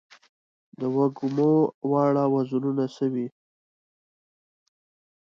[0.79, 1.51] د وږمو
[1.89, 3.27] واړه وزرونه سوی